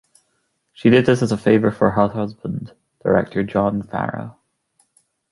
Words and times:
She 0.73 0.89
did 0.89 1.07
it 1.07 1.21
as 1.21 1.31
a 1.31 1.37
favor 1.37 1.69
for 1.69 1.91
her 1.91 2.07
husband, 2.09 2.73
director 3.03 3.43
John 3.43 3.83
Farrow. 3.83 4.35